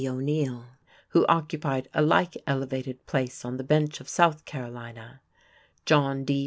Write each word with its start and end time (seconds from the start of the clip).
O'Neill, 0.07 0.65
who 1.09 1.27
occupied 1.27 1.87
a 1.93 2.01
like 2.01 2.35
elevated 2.47 3.05
place 3.05 3.45
on 3.45 3.57
the 3.57 3.63
bench 3.63 4.01
of 4.01 4.09
South 4.09 4.45
Carolina, 4.45 5.21
John 5.85 6.25
D. 6.25 6.39